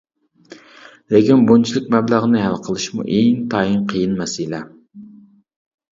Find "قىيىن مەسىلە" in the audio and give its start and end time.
3.93-4.67